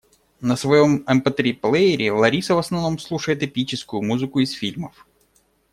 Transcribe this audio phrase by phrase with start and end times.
[0.41, 5.05] На своём МП-три-плеере Лариса в основном слушает эпическую музыку из фильмов.